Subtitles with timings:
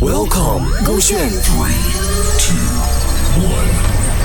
[0.00, 1.28] Welcome，勾选。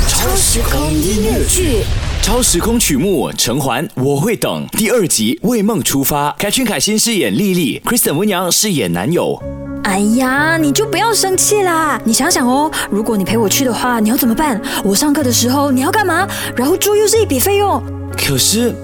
[0.07, 1.83] 超时空音乐剧，
[2.21, 9.41] 超时空曲目《陈环我会等》第二集《为梦出发》，凯旋凯欣饰演丽丽，Kristen 温阳饰演男友。
[9.83, 11.99] 哎呀，你就不要生气啦！
[12.05, 14.61] 你想想哦，如果你陪我去的话，你要怎么办？
[14.83, 16.27] 我上课的时候你要干嘛？
[16.55, 17.81] 然后住又是一笔费用。
[18.15, 18.75] 可是，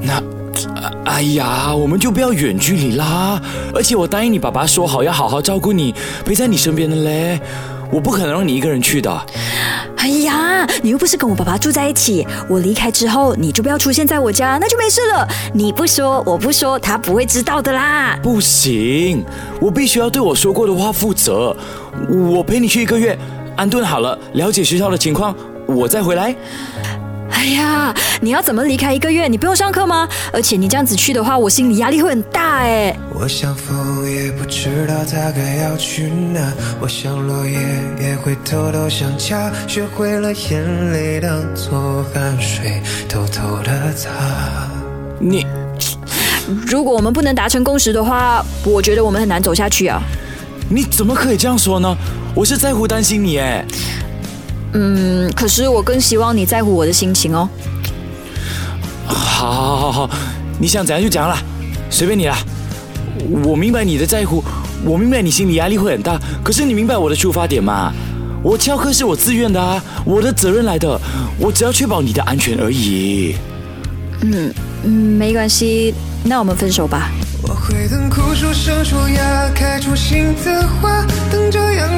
[0.00, 0.22] 那，
[1.04, 3.40] 哎呀，我们就不要远距离啦。
[3.74, 5.94] 而且我答应你爸爸说好要好好照顾你，
[6.24, 7.40] 陪在你身边的嘞。
[7.90, 9.26] 我不可能让你一个人去的。
[9.98, 15.28] 哎呀，你又不是跟我爸爸住在一起，我离开之后你就不要出现在我家，那就没事了。
[15.52, 18.18] 你不说，我不说，他不会知道的啦。
[18.22, 19.22] 不行，
[19.60, 21.54] 我必须要对我说过的话负责。
[22.08, 23.16] 我陪你去一个月，
[23.56, 25.34] 安顿好了，了解学校的情况，
[25.66, 26.34] 我再回来。
[27.42, 29.26] 哎呀，你要怎么离开一个月？
[29.26, 30.08] 你不用上课吗？
[30.32, 32.96] 而且你这样子去的话，我心里压力会很大哎。
[33.12, 37.58] 我想风也不知道它该要去哪，我想落叶
[38.00, 44.08] 也会偷偷想家，学会了眼泪当作汗水，偷偷的擦。
[45.18, 45.44] 你，
[46.64, 50.00] 如果我们不能达成共识的话，我觉得我们很难走下去啊。
[50.68, 51.92] 你怎么可以这样说呢？
[52.36, 53.64] 我是在乎担心你哎。
[54.74, 57.48] 嗯，可是我更希望你在乎我的心情哦。
[59.06, 60.10] 好，好，好，好，
[60.58, 61.38] 你想怎样就怎样啦，
[61.90, 62.36] 随便你啦。
[63.44, 64.42] 我明白你的在乎，
[64.84, 67.92] 我明白你心理压力会很大，可是你明白我的出发点吗？
[68.42, 71.00] 我翘课是我自愿的啊，我的责任来的，
[71.38, 73.36] 我只要确保你的安全而已。
[74.22, 74.52] 嗯
[74.84, 77.10] 嗯，没关系，那我们分手吧。
[77.42, 81.91] 我会等枯树生出芽，开出新的花，等着阳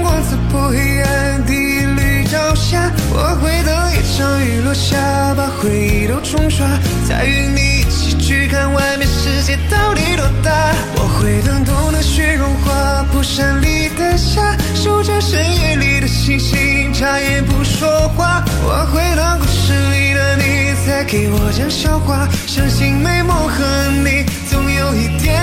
[4.75, 6.67] 下，把回忆都冲刷，
[7.09, 10.75] 再与你一起去看外面世界到底多大。
[10.97, 18.45] 我会等冬的雪融化，蒲山里的夏，守着深夜里的星星，眨眼不说话。
[18.65, 23.65] 我会等故事里的你再给我讲笑话，相信美梦和
[24.05, 25.41] 你总有一天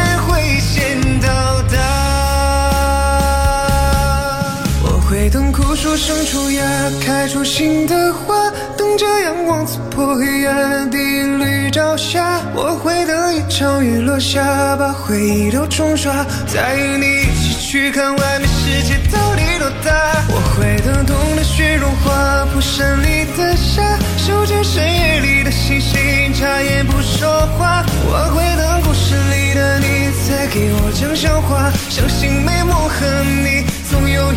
[5.62, 6.64] 枯树生出芽，
[7.06, 12.42] 开出新的花，等着阳光刺破黑暗第一缕朝霞。
[12.54, 20.24] 我会等一场雨落下，把回忆都冲刷，再与你一起去看外面世界到底多大。
[20.30, 27.86] 我会等冬的雪融化，蒲山里的夏，守着深夜里的星星，眨眼不说话。
[28.04, 33.06] 我会等故事里的你再给我讲笑话，相信美梦和
[33.46, 33.64] 你。
[33.92, 34.31] 总有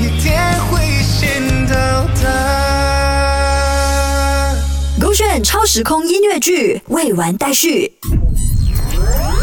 [5.55, 7.93] 超时空音乐剧未完待续。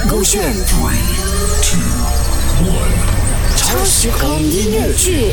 [0.09, 0.99] 狗血 three
[1.63, 1.79] two
[2.67, 5.31] one 超时空音乐剧。